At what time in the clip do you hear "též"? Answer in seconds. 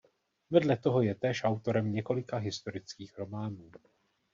1.15-1.43